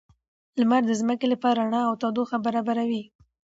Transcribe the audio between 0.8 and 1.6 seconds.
د ځمکې لپاره